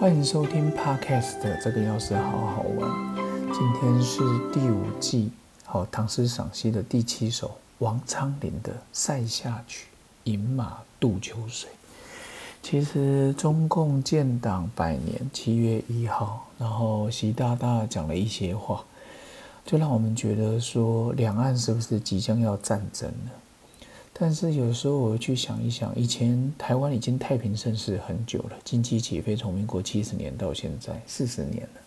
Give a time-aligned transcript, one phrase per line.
[0.00, 2.90] 欢迎收听 Podcast 的这个钥匙好好玩。
[3.52, 5.30] 今天是第五季
[5.66, 9.88] 好唐诗赏析的第七首王昌龄的《塞下曲·
[10.32, 11.68] 饮马渡秋水》。
[12.62, 18.82] 其实中共建党百年，七月一号，然后习大大讲了一些话，
[19.66, 23.32] 就让我们觉得说，两岸是不是即将要战争了？
[24.22, 31.80] 但是有时候我去想一想，以前台湾已经太平盛世很久了，经济起飞从民国七十年到现在四十年了，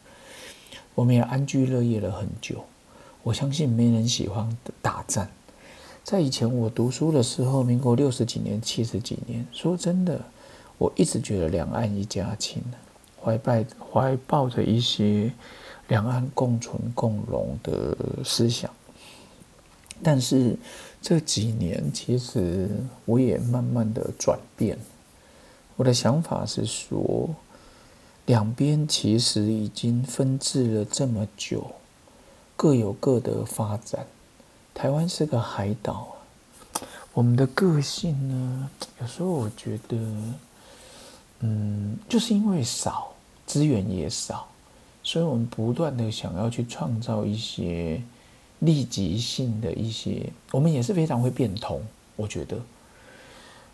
[0.96, 2.66] 我们也安居乐业了很久。
[3.22, 5.30] 我相信没人喜欢打战。
[6.04, 10.20] 在以前我读书的时候，民国六十几年、七十几年，说真的，
[10.80, 12.64] 我一直觉得两岸一家亲，
[13.24, 15.32] 怀抱怀抱着一些
[15.88, 17.96] 两岸共存共荣的
[18.26, 18.72] 思想。
[20.02, 20.58] 但是
[21.04, 22.70] 这几年，其实
[23.04, 24.80] 我也慢慢的转变。
[25.76, 27.30] 我的想法是说，
[28.26, 31.72] 两边其实已经分治了这么久，
[32.56, 34.08] 各有各的发展。
[34.74, 36.16] 台湾是个海岛，
[37.14, 38.70] 我们的个性呢，
[39.02, 39.98] 有时候我觉得，
[41.42, 43.14] 嗯，就是因为少
[43.46, 44.48] 资源也少，
[45.04, 48.02] 所以我们不断的想要去创造一些。
[48.64, 51.82] 立即性的一些，我们也是非常会变通，
[52.16, 52.58] 我觉得。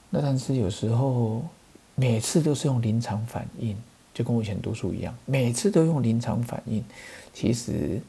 [0.10, 1.44] 那但是有时候，
[1.94, 3.78] 每次都是用临场反应，
[4.14, 6.84] 就跟我以前读书一样，每次都用临场反应，
[7.34, 8.02] 其实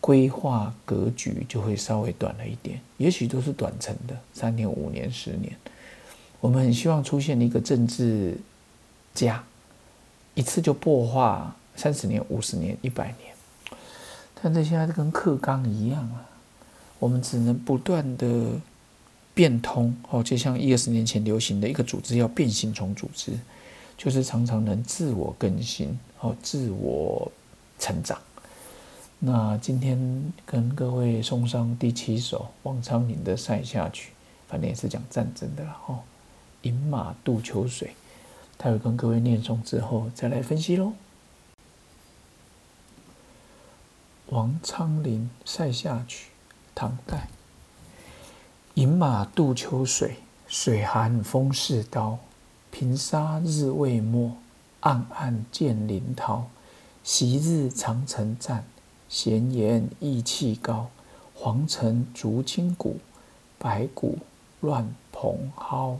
[0.00, 5.52] 规划格局就会稍微短了一点，也许都是短程的，三年、五年、十年。
[6.40, 8.38] 我们很希望出现一个政治
[9.12, 9.42] 家，
[10.34, 13.34] 一次就破化三十年、五十年、一百年。
[14.42, 16.24] 但这现在跟课纲一样啊，
[16.98, 18.52] 我们只能不断的
[19.34, 23.32] 变通哦，就像一二十年前流行的一个组织要变形虫组织，
[23.96, 27.30] 就是常常能自我更新哦，自我
[27.78, 28.18] 成长。
[29.18, 34.10] 那今天跟各位送上第七首王昌龄的《塞下曲》，
[34.48, 35.98] 反正也是讲战争的了哦，
[36.62, 37.94] 饮马渡秋水，
[38.56, 40.92] 待会跟各位念诵之后再来分析喽。
[44.30, 46.28] 王昌龄《塞下曲》
[46.72, 47.28] 唐代。
[48.74, 52.16] 饮马渡秋水，水寒风似刀。
[52.70, 54.36] 平沙日未没，
[54.80, 56.48] 暗暗见林涛。
[57.02, 58.64] 昔日长城战，
[59.08, 60.90] 闲言意气高。
[61.34, 63.00] 黄尘逐金谷，
[63.58, 64.18] 白骨
[64.60, 65.98] 乱蓬蒿。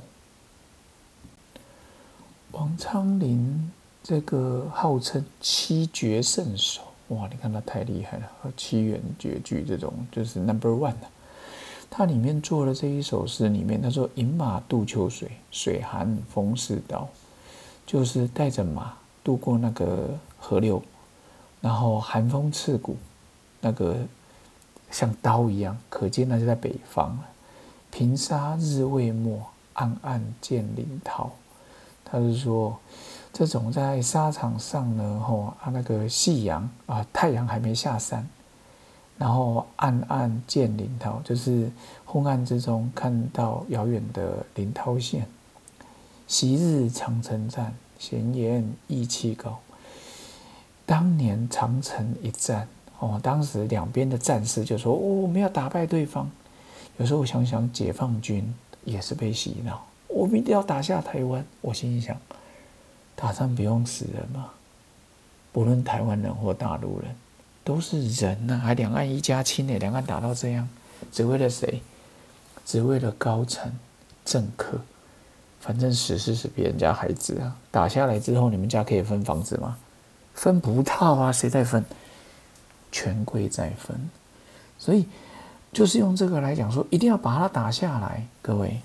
[2.53, 3.73] 王昌龄
[4.05, 6.83] 这个号称七绝圣手。
[7.11, 10.95] 哇，你看他太厉害了，和七言绝句这种就是 number one。
[11.91, 17.09] 他里面做了这一首诗，里面他说：“饮马渡秋水，水寒风似刀。”
[17.85, 18.95] 就是带着马
[19.25, 20.81] 渡过那个河流，
[21.61, 22.97] 然后寒风刺骨，
[23.61, 23.97] 那个
[24.93, 27.25] 像刀一样，可见那就在北方了。
[27.91, 29.43] 平沙日未没，
[29.73, 31.33] 暗暗见林涛。
[32.05, 32.79] 他是说。
[33.33, 38.29] 这种在沙场上呢，吼啊，那个夕阳啊，太阳还没下山，
[39.17, 41.71] 然后暗暗见林涛，就是
[42.05, 45.27] 昏暗之中看到遥远的林涛线。
[46.27, 49.59] 昔日长城战，闲言意气高。
[50.85, 52.69] 当年长城一战，
[52.99, 56.31] 哦，当时两边的战士就说：“哦，我们要打败对方。”
[56.99, 58.55] 有时候我想想，解放军
[58.85, 61.45] 也是被洗脑，我们一定要打下台湾。
[61.61, 62.17] 我心里想。
[63.21, 64.47] 打仗不用死人吗？
[65.53, 67.15] 不论台湾人或大陆人，
[67.63, 69.79] 都是人呐，还两岸一家亲呢。
[69.79, 70.67] 两岸打到这样，
[71.13, 71.83] 只为了谁？
[72.65, 73.71] 只为了高层
[74.25, 74.79] 政客。
[75.61, 77.55] 反正死是死别人家孩子啊。
[77.71, 79.77] 打下来之后，你们家可以分房子吗？
[80.33, 81.85] 分不到啊，谁在分？
[82.91, 84.09] 权贵在分。
[84.79, 85.07] 所以
[85.75, 88.27] 就是用这个来讲说，一定要把它打下来。
[88.41, 88.81] 各位，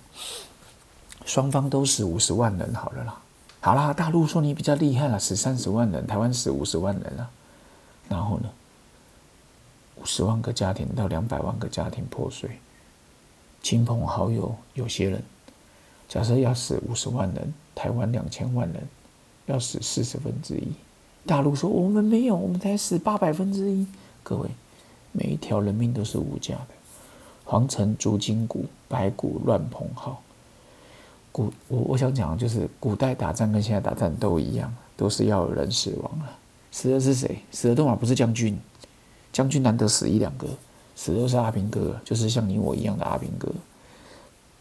[1.23, 3.21] 双方都死五十万人好了啦。
[3.65, 7.27] 好啦，大陆说你比较厉害了，死三十万人，台湾死五十万人了，
[8.07, 8.49] 然后呢，
[9.95, 12.59] 五十万个家庭到两百万个家庭破碎，
[13.63, 15.23] 亲朋好友有些人，
[16.07, 18.87] 假设要死五十万人，台湾两千万人，
[19.47, 20.71] 要死四十分之一，
[21.25, 23.87] 大陆说我们没有，我们才死八百分之一，
[24.21, 24.47] 各位，
[25.11, 26.67] 每一条人命都是无价的，
[27.43, 30.15] 黄尘逐金谷，白骨乱蓬蒿。
[31.35, 36.31] 古我我想讲就是，古代打仗跟现在打仗都一样，都是要有人死亡了。
[36.71, 37.39] 死的是谁？
[37.51, 38.57] 死的都嘛不是将军，
[39.33, 40.47] 将军难得死一两个，
[40.95, 43.49] 死的是阿兵哥，就是像你我一样的阿兵哥。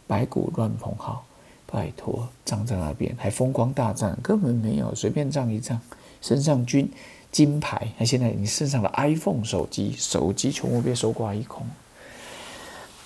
[0.05, 1.17] 白骨乱蓬蒿，
[1.65, 5.79] 拜托，仗在那边还风光大战，根本没有，随便仗一仗，
[6.19, 6.91] 身上军
[7.31, 11.65] 金牌，那现在你身上的 iPhone 手机，手机全部被收刮一空。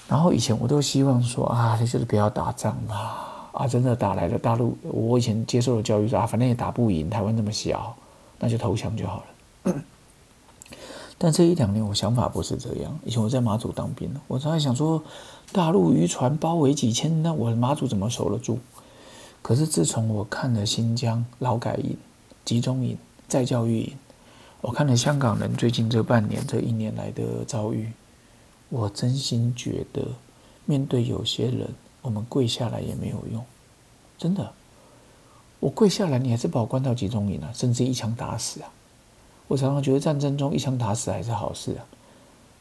[0.07, 7.95] 然后以前我都希望说啊，你就是不要打仗吧，啊，真的打来了大陆，我以前接受的教育说啊，反正也打不赢，台湾那么小，
[8.39, 9.23] 那就投降就好
[9.63, 9.73] 了。
[11.17, 12.97] 但这一两年我想法不是这样。
[13.03, 15.03] 以前我在马祖当兵我常常想说，
[15.51, 18.59] 大陆渔船包围几千，那我马祖怎么守得住？
[19.41, 21.97] 可是自从我看了新疆劳改营、
[22.45, 22.97] 集中营、
[23.27, 23.93] 再教育营，
[24.61, 27.91] 我看了香港人最近这半年、这一年来的遭遇，
[28.69, 30.07] 我真心觉得，
[30.65, 31.69] 面对有些人，
[32.01, 33.43] 我们跪下来也没有用。
[34.17, 34.53] 真的，
[35.59, 38.71] 我跪下来，你还是把我关到集中营啊，甚至一枪打死啊！
[39.47, 41.85] 我常常觉得战争中一枪打死还是好事啊，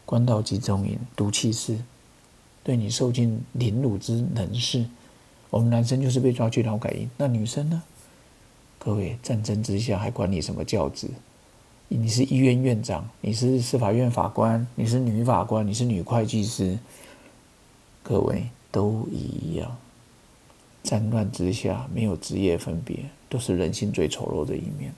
[0.06, 1.78] 关到集中营、毒气室，
[2.62, 4.86] 对你受尽凌辱之能事。
[5.50, 7.82] 我们男生就是被抓去劳改营，那女生呢？
[8.78, 11.08] 各位，战争之下还管你什么教职？
[11.88, 16.78] 你是医院院长，你是司法院法官，你是女法官，你是女会计师，
[18.02, 19.76] 各位都一样。
[20.82, 24.94] 战乱之下没有职业分别，都是人性最丑陋的一面。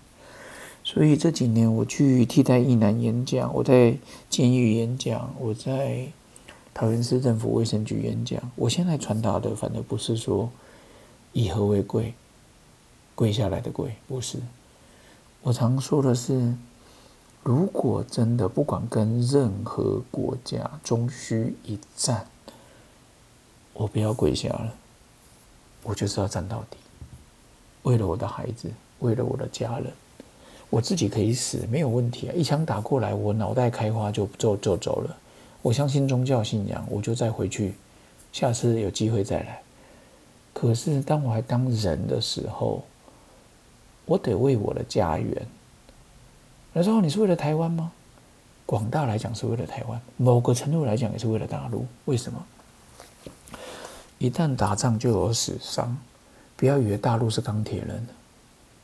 [0.85, 3.97] 所以这几年我去替代役男演讲，我在
[4.29, 6.07] 监狱演讲，我在
[6.73, 8.41] 桃园市政府卫生局演讲。
[8.57, 10.49] 我现在传达的，反而不是说
[11.33, 12.15] 以和为贵，
[13.15, 14.39] 跪下来的跪，不是。
[15.43, 16.55] 我常说的是，
[17.43, 22.27] 如果真的不管跟任何国家终须一战，
[23.81, 24.75] 我不要跪下了，
[25.83, 26.77] 我就是要站到底，
[27.85, 29.91] 为了我的孩子，为了我的家人。
[30.69, 32.33] 我自己可以死，没有问题啊！
[32.37, 35.17] 一枪打过来，我脑袋开花就就就走了。
[35.63, 37.73] 我相信宗教信仰，我就再回去，
[38.35, 39.63] 下次有机会再来。
[40.53, 42.85] 可是当我还当人的时候，
[44.05, 45.47] 我得为我的家园。
[46.75, 47.91] 那时候你是为了台湾吗？
[48.67, 51.87] 广大来讲是为了台湾，某个程度来讲也是为了大陆。
[52.05, 52.45] 为什么？
[54.21, 55.97] 一旦打仗就有死伤，
[56.55, 58.07] 不要以为大陆是钢铁人，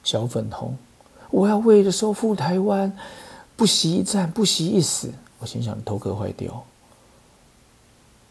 [0.03, 0.75] 小粉红。
[1.31, 2.91] 我要为了收复台湾，
[3.55, 5.12] 不惜一战，不惜一死。
[5.38, 6.65] 我心想，头壳坏掉。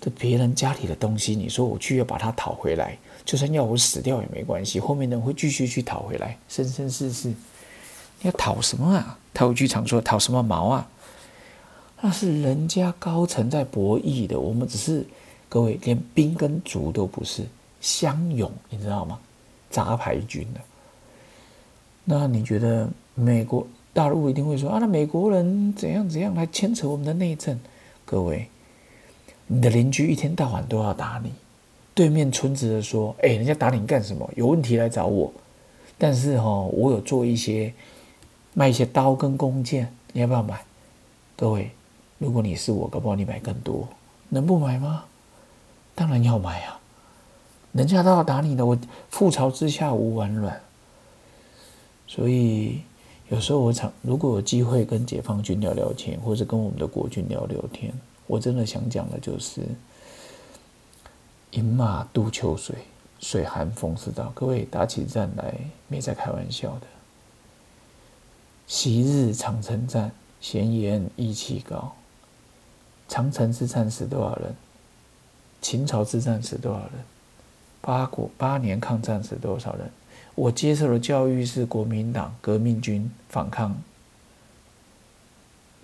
[0.01, 4.79] 这别人家里的东西，你说我去要把它讨回来，就算要我死掉也没关系。
[4.79, 7.27] 后面的人会继续去讨回来，生生世世。
[7.27, 7.35] 你
[8.23, 9.19] 要讨什么啊？
[9.31, 10.89] 他有句常说：“讨什么毛啊？”
[12.01, 15.05] 那是人家高层在博弈的，我们只是
[15.55, 17.45] 各位连兵跟卒都不是，
[17.79, 19.17] 乡勇，你知道吗？
[19.69, 20.59] 杂牌军的。
[22.03, 24.79] 那你觉得美国大陆一定会说啊？
[24.81, 27.57] 那美国人怎样怎样来牵扯我们的内政？
[28.03, 28.49] 各位，
[29.47, 31.31] 你的邻居一天到晚都要打你，
[31.93, 34.29] 对面村子的说：“哎，人家打你干什么？
[34.35, 35.31] 有问题来找我。”
[35.97, 37.73] 但是哈，我有做一些
[38.53, 40.59] 卖一些刀跟弓箭，你要不要买？
[41.37, 41.71] 各位，
[42.17, 43.87] 如果你是我，搞不好你买更多，
[44.27, 45.05] 能不买吗？
[45.95, 46.79] 当然要买啊！
[47.71, 48.77] 人家都要打你的，我
[49.11, 50.61] 覆巢之下无完卵。
[52.07, 52.81] 所以
[53.29, 57.93] 有时候我常如果有机会跟解放军聊聊天，或者跟我们的国军聊聊天，
[58.27, 59.61] 我真的想讲的就是
[61.51, 62.75] “饮马渡秋水，
[63.19, 64.31] 水寒风似道”。
[64.35, 65.55] 各位打起战来
[65.87, 66.87] 没在开玩笑的。
[68.67, 71.93] 昔日长城战，闲言意气高。
[73.07, 74.55] 长城之战死多少人？
[75.61, 76.91] 秦朝之战死多少人？
[77.81, 79.89] 八国八年抗战死多少人？
[80.33, 83.73] 我接受的教育是国民党革命军反抗，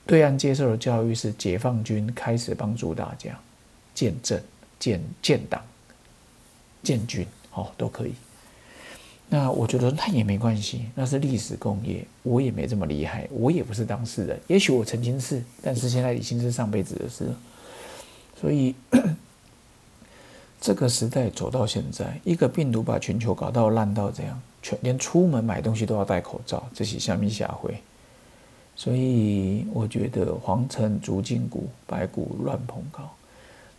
[0.05, 3.39] 对岸接受的教育是解放军开始帮助大家
[3.93, 4.41] 建政、
[4.77, 5.63] 建建党、
[6.83, 8.13] 建军，哦，都可以。
[9.29, 14.37] 那我觉得那也没关系，那是历史工业，我也没这么厉害，我也不是当事人。
[14.47, 17.39] 也许我曾经是，但是现在已经是上辈子的事了，
[18.41, 18.75] 所以。
[20.61, 27.75] 这个时代走到现在，一个病毒把全球搞到烂到这样，全连出门买东西都要戴口罩，这是下面下回。
[28.75, 33.01] 所以我觉得黄尘逐筋骨，白骨乱蓬高，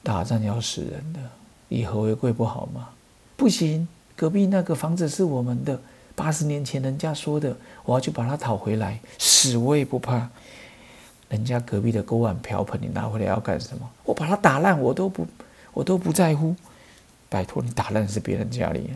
[0.02, 1.20] 打仗要死人的，
[1.68, 2.88] 以和为贵不好吗？
[3.36, 3.86] 不行，
[4.16, 5.80] 隔壁那个房子是我们的，
[6.16, 10.28] 八十年前人家说的，我要去把它讨回来，死我也不怕。
[11.28, 13.88] 人家隔壁的锅碗瓢盆你拿回来要干什么？
[14.02, 15.24] 我把它打烂，我都不，
[15.72, 16.56] 我都不在乎。
[17.32, 18.90] 拜托你打烂是别人家里，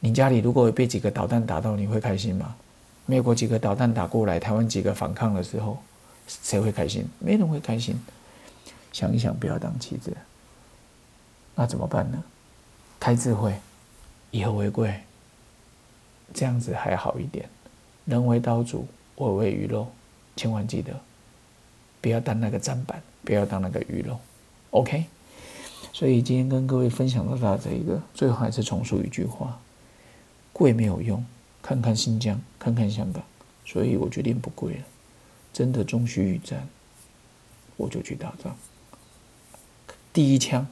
[0.00, 2.56] 你家里如果被几个导弹打到，你会开心吗？
[3.06, 5.78] 美国几个导弹打过来，台湾几个反抗的时候，
[6.26, 7.06] 谁会开心？
[7.20, 7.96] 没人会开心。
[8.92, 10.16] 想一想，不要当棋子。
[11.54, 12.20] 那怎么办呢？
[12.98, 13.54] 开智慧，
[14.32, 15.00] 以和为贵，
[16.32, 17.48] 这样子还好一点。
[18.04, 18.82] 人为刀俎，
[19.14, 19.86] 我为鱼肉，
[20.34, 20.92] 千万记得，
[22.00, 24.18] 不要当那个砧板，不要当那个鱼肉。
[24.70, 25.04] OK。
[25.94, 29.60] 所以今天跟各位分享到这一个，最后还是重述一句话：
[30.52, 31.24] 贵没有用，
[31.62, 33.22] 看看新疆，看看香港。
[33.64, 34.84] 所以我决定不贵了。
[35.52, 36.68] 真的终须一战，
[37.76, 38.56] 我就去打仗。
[40.12, 40.66] 第一枪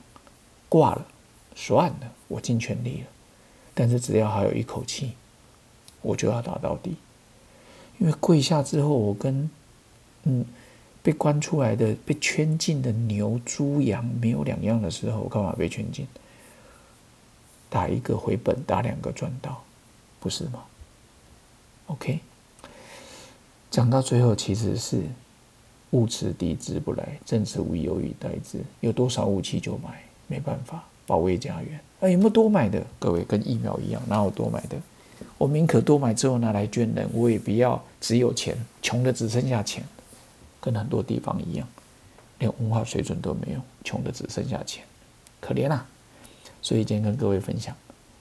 [0.69, 1.07] 挂了，
[1.55, 3.07] 算了，我尽全力了。
[3.75, 5.13] 但是只要还有一口气，
[6.01, 6.97] 我就要打到底。
[8.01, 9.49] 因为跪下之后，我跟
[10.25, 10.45] 嗯。
[11.03, 16.07] 被关出来的、被圈禁的牛、猪、羊没有两样的时候，干嘛被圈禁？
[17.69, 19.63] 打一个回本，打两个赚到，
[20.21, 20.63] 不是吗
[21.87, 22.21] ？OK，
[23.71, 25.03] 讲到最后，其实是
[25.91, 28.61] 物持敌之不来，正持无犹豫待之。
[28.81, 31.81] 有多少武器就买，没办法保卫家园。
[32.01, 32.85] 啊，有没有多买的？
[32.99, 34.77] 各位跟疫苗一样，哪有多买的？
[35.39, 39.83] 我宁可多买之后拿来捐人，我也不要只有钱，穷的只剩下钱。
[40.63, 41.69] 跟很多地方一样，
[42.39, 44.85] 连文化水准都没有，穷的只剩下钱，
[45.41, 45.85] 可怜啊！
[46.63, 47.77] 所以今天跟各位分享，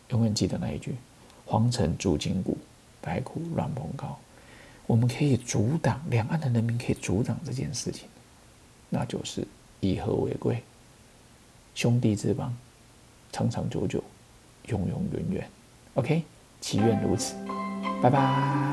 [0.09, 0.95] 永远记得那一句：
[1.45, 2.57] 皇城铸金骨，
[2.99, 4.17] 白骨乱蓬高。
[4.87, 8.07] 我们可以阻挡两岸的人民，可以阻挡这件事情，
[8.89, 9.47] 那就是
[9.79, 10.63] 以和为贵，
[11.75, 12.51] 兄弟之邦，
[13.31, 14.03] 长长久久，
[14.67, 15.49] 永永远远。
[15.93, 16.23] OK，
[16.59, 17.35] 祈愿如此，
[18.01, 18.70] 拜拜。